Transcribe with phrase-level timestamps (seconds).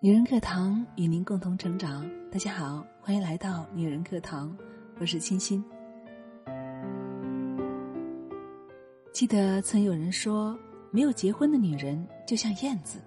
[0.00, 2.08] 女人课堂与您共同成长。
[2.30, 4.56] 大家好，欢迎来到女人课堂，
[5.00, 5.64] 我是清新。
[9.12, 10.56] 记得曾有人说，
[10.92, 13.00] 没有结婚的女人就像燕子，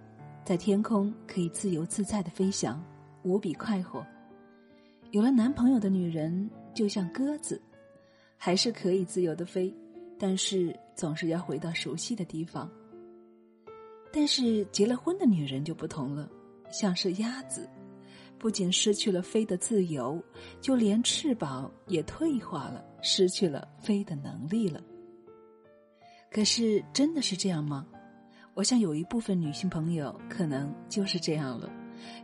[0.43, 2.83] 在天空可以自由自在的飞翔，
[3.23, 4.05] 无比快活；
[5.11, 7.61] 有了男朋友的女人就像鸽子，
[8.35, 9.73] 还是可以自由的飞，
[10.19, 12.69] 但是总是要回到熟悉的地方。
[14.11, 16.29] 但是结了婚的女人就不同了，
[16.71, 17.69] 像是鸭子，
[18.39, 20.23] 不仅失去了飞的自由，
[20.59, 24.81] 就连翅膀也退化了，失去了飞的能力了。
[26.31, 27.85] 可是真的是这样吗？
[28.53, 31.71] 我想有一部分女性朋友可能就是这样了，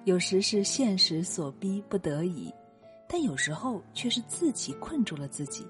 [0.05, 2.53] 有时是现实所逼不得已，
[3.07, 5.65] 但有时候却是自己困住了自己，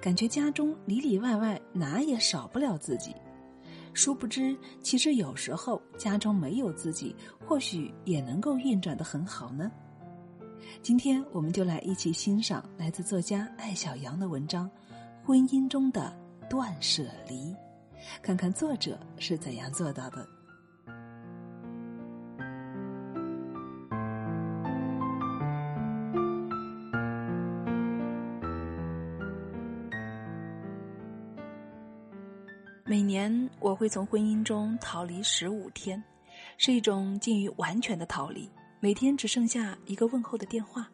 [0.00, 3.14] 感觉家中里里外外哪也少不了自己。
[3.98, 9.68] 殊不知，其实有时候家中没有自己，或许也能够运转的很好呢。
[10.80, 14.70] 今天我们就来一起欣赏来自作家艾小羊的文章
[15.26, 16.16] 《婚姻中的
[16.48, 17.46] 断舍离》，
[18.22, 20.37] 看看作者是怎样做到的。
[32.88, 36.02] 每年我会从婚姻中逃离十五天，
[36.56, 38.48] 是一种近于完全的逃离。
[38.80, 40.88] 每天只剩下一个问候的电话。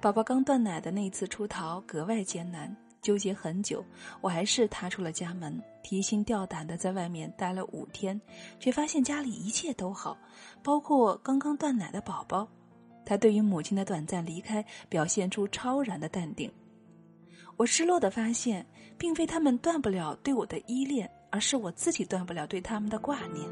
[0.00, 3.84] 宝宝刚断奶的那次出逃格外艰难，纠结很久，
[4.20, 8.20] 我还是踏出了家门，提心吊胆的在外面待了五天，
[8.60, 10.16] 却发现家里一切都好，
[10.62, 12.46] 包括刚刚断奶的宝宝。
[13.04, 16.48] 他对于母亲的短暂离开表现出超然的淡定。
[17.56, 18.66] 我失落的发现，
[18.98, 23.48] 并非他们断不了对我的依恋，而是我自己断不了对他们的挂念。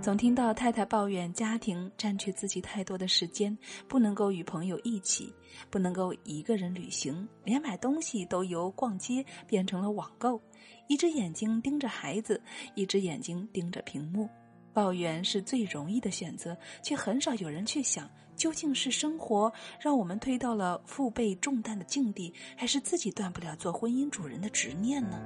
[0.00, 3.56] 总听到太太抱怨家庭占据自己太多的时间，
[3.86, 5.32] 不能够与朋友一起，
[5.70, 10.40] 不能够一个人旅行，连买东西都由逛街变成了网购，
[10.88, 12.42] 一只眼睛盯着孩子，
[12.74, 14.28] 一只眼睛盯着屏幕。
[14.72, 18.10] 抱怨是最容易的选择，却很少有人去想，
[18.42, 25.22] 究竟是生活让我们推到了腹背重担的境地，还是自己断不了做婚姻主人的执念呢？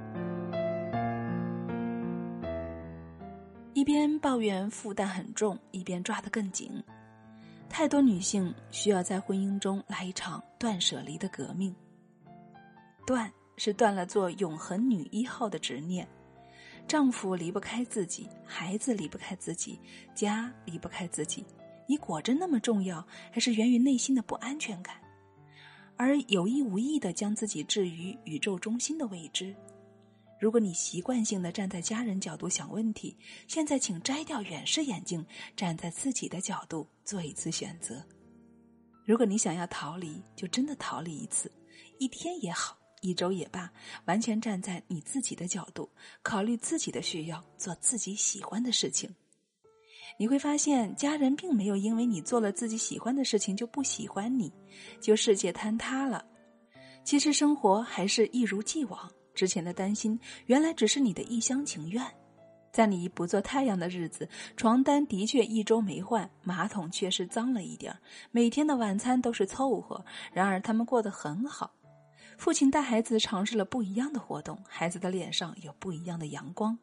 [3.73, 6.71] 一边抱怨负担很重，一边抓得更紧。
[7.67, 11.75] 太多女性需要在婚姻中来一场断舍离的革命。
[13.07, 16.07] 断是断了做永恒女一号的执念。
[16.87, 19.79] 丈夫离不开自己，孩子离不开自己，
[20.13, 21.43] 家离不开自己。
[21.87, 24.95] 你果真那么重要，还是源于内心的不安全感？
[25.95, 29.55] 而有意无意的将自己置于宇宙中心的位置。
[30.39, 33.17] 如果你习惯性的站在家人角度想问题，
[33.47, 35.25] 现在请摘掉远视眼镜，
[35.55, 38.05] 站在自己的角度做一次选择。
[39.03, 41.51] 如果你想要逃离，就真的逃离一次，
[41.97, 42.77] 一天也好。
[43.01, 43.71] 一周也罢，
[44.05, 45.87] 完全站在你自己的角度，
[46.23, 49.07] 考虑自己的需要，做自己喜欢的事情。
[50.19, 54.51] 你会发现，家人并没有因为你做了自己喜欢的事情就不喜欢你，
[54.99, 56.25] 就世界坍塌了。
[57.03, 59.09] 其实生活还是一如既往。
[59.35, 62.03] 之前的担心，原来只是你的一厢情愿。
[62.71, 67.99] 在你不做太阳的日子，床单的确一周没换，马桶确实脏了一点儿
[68.31, 70.03] 每天的晚餐都是凑合。
[70.33, 71.71] 然而他们过得很好。
[72.37, 76.77] 父亲带孩子尝试了不一样的活动，孩子的脸上有不一样的阳光。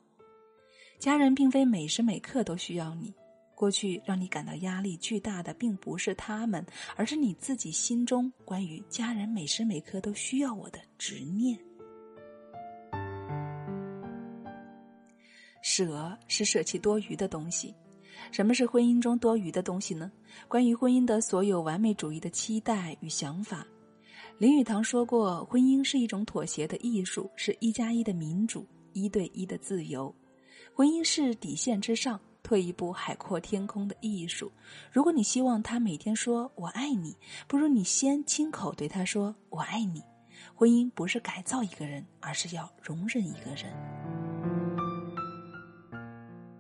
[1.00, 3.12] 家人并非每时每刻都需要你。
[3.54, 6.64] 过去让你感到压力巨大的，并不是他们，
[6.96, 11.58] 而是你自己心中关于家人每时每刻都需要我的执念。
[15.62, 17.74] 舍是舍弃多余的东西。
[18.30, 20.10] 什么是婚姻中多余的东西呢？
[20.46, 23.66] 关于婚姻的所有完美主义的期待与想法。
[24.38, 30.14] 林语堂说过：“婚姻是一种妥协的艺术，是一加一的民主，一对一的自由。
[30.72, 34.52] 婚姻是底线之上，退一步海阔天空的艺术。
[34.92, 37.16] 如果你希望他每天说我爱你，
[37.48, 40.00] 不如你先亲口对他说我爱你。
[40.54, 43.72] 婚姻不是改造一个人，而是要容忍一个人。”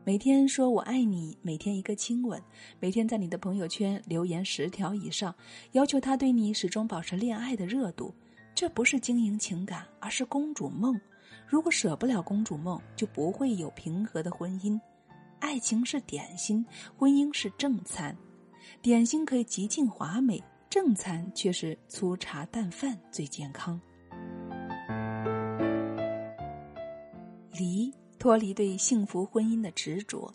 [0.06, 2.42] 每天说我爱你，每天一个亲吻，
[2.78, 5.34] 每天在你的朋友圈留言十条以上，
[5.72, 8.14] 要求他对你始终保持恋爱的热度，
[8.54, 11.00] 这不是经营情感，而是公主梦。
[11.46, 14.78] 如果舍不了公主梦，就不会有平和的婚姻。
[15.44, 16.64] 爱情是点心，
[16.96, 18.16] 婚姻是正餐。
[18.80, 23.78] 点心可以极尽华美，正餐却是粗茶淡饭最健康。
[27.52, 27.92] 离。
[28.18, 30.32] 脱离对幸福婚姻的执着，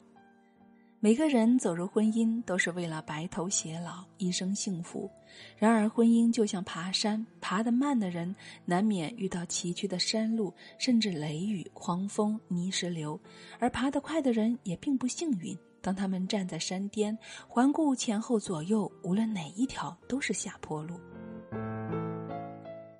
[1.01, 5.09] 每个人走入婚姻都是为了白头偕老、一生幸福。
[5.57, 8.35] 然而，婚姻就像爬山，爬得慢的人
[8.65, 13.17] 难免遇到崎岖的山路，甚至雷雨、狂风、泥石流；
[13.59, 15.57] 而爬得快的人也并不幸运。
[15.79, 17.17] 当他们站在山巅，
[17.47, 20.99] 环顾前后左右，无论哪一条都是下坡路。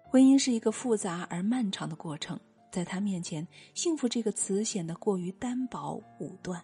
[0.06, 2.40] 婚姻是一个复杂而漫长的过程，
[2.72, 6.64] 在他面前，幸福这个词显得过于单薄武断。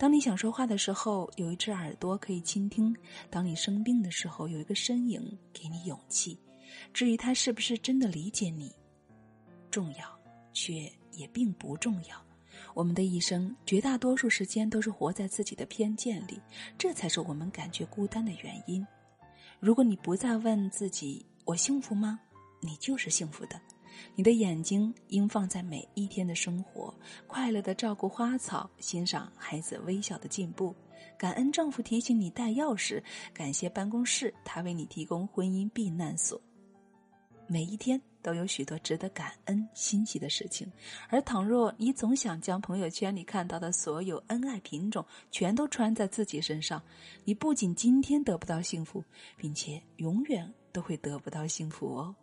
[0.00, 2.90] 当你想说话的时候，有一只耳朵可以倾听；
[3.28, 5.20] 当你生病的时候，有一个身影
[5.52, 6.38] 给你勇气。
[6.94, 8.74] 至于他是不是真的理解你，
[9.70, 10.18] 重要
[10.54, 12.16] 却也并不重要。
[12.72, 16.40] 我们的一生绝大多数时间都是活在自己的偏见里，
[16.78, 18.82] 这才是我们感觉孤单的原因。
[19.58, 22.18] 如果你不再问自己“我幸福吗”，
[22.62, 23.60] 你就是幸福的。
[24.14, 26.94] 你的眼睛应放在每一天的生活，
[27.26, 30.74] 快乐的照顾花草，欣赏孩子微小的进步，
[31.18, 33.02] 感恩丈夫提醒你带钥匙，
[33.32, 36.40] 感谢办公室他为你提供婚姻避难所。
[37.46, 40.70] 每一天都有许多值得感恩欣喜的事情，
[41.08, 46.80] 而倘若你总想将朋友圈里看到的所有恩爱品种全都穿在自己身上，
[47.24, 49.02] 你不仅今天得不到幸福，
[49.36, 52.14] 并且永远都会得不到幸福哦。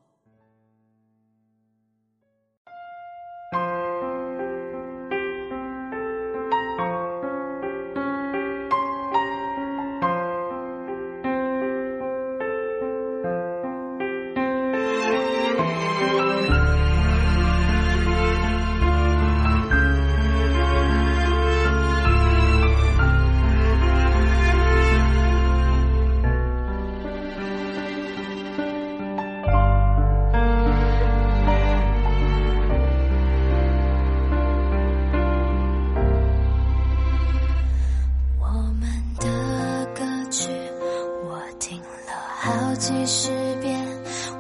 [42.88, 43.30] 几十
[43.62, 43.78] 遍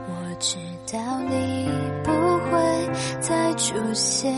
[0.08, 0.56] 我知
[0.94, 1.70] 道你
[2.02, 2.12] 不
[2.48, 4.34] 会再出现。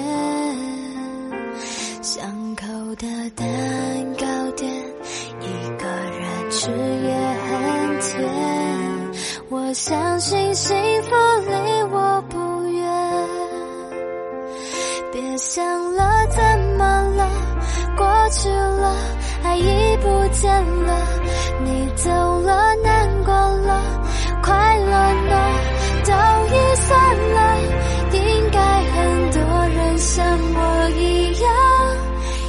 [2.01, 2.65] 巷口
[2.95, 3.45] 的蛋
[4.17, 4.73] 糕店
[5.39, 7.15] 一个人吃也
[7.45, 8.29] 很甜。
[9.49, 11.09] 我相信幸福
[11.45, 13.27] 离我不远。
[15.13, 15.63] 别想
[15.93, 17.29] 了怎么了
[17.95, 18.95] 过去了
[19.43, 20.51] 爱已不见
[20.87, 20.97] 了。
[21.63, 22.09] 你走
[22.41, 23.18] 了难
[24.49, 24.91] 快乐
[25.29, 25.33] 呢？
[26.05, 26.11] 都
[26.47, 26.89] 已算
[27.35, 27.37] 了，
[28.13, 28.19] 应
[28.51, 28.97] 该很
[29.29, 29.39] 多
[29.75, 30.25] 人像
[30.55, 30.59] 我
[30.97, 31.45] 一样，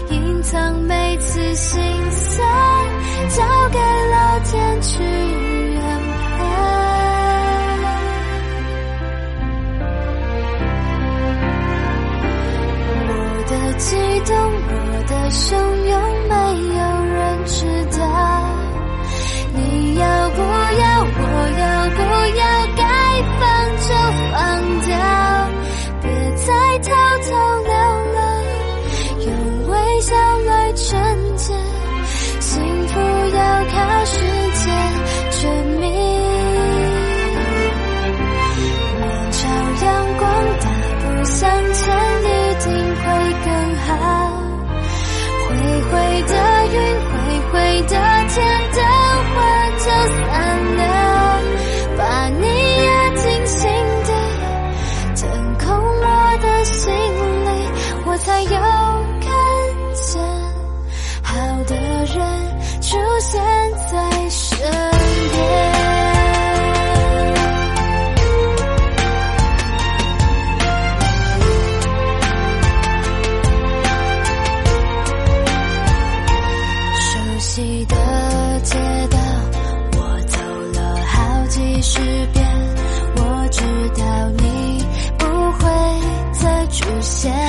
[0.09, 1.79] 隐藏每次心
[2.11, 2.49] 酸，
[3.29, 3.79] 交给
[4.11, 4.91] 老天去。
[13.79, 14.75] 激动，我
[15.09, 15.49] 的汹
[47.89, 48.10] me.
[81.83, 81.99] 事
[82.33, 82.47] 变
[83.17, 83.63] 我知
[83.99, 84.85] 道你
[85.19, 85.71] 不会
[86.33, 87.40] 再出现。